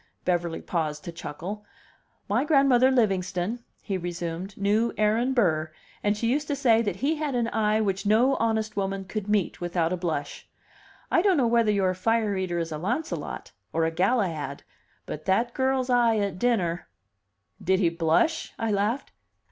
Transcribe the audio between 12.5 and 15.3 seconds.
is a Launcelot, or a Galahad, but